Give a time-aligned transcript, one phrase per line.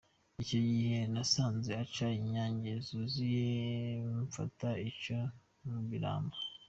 [0.41, 3.47] Icyo gihe nasanze ica I Nyange yuzuye
[4.23, 5.19] mfata ica
[5.69, 6.37] mu Birambo.